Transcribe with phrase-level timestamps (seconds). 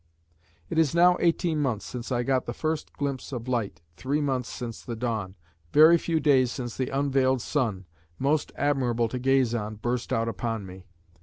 [0.71, 4.49] It is now eighteen months since I got the first glimpse of light, three months
[4.49, 5.35] since the dawn,
[5.73, 7.85] very few days since the unveiled sun,
[8.17, 10.87] most admirable to gaze on, burst out upon me.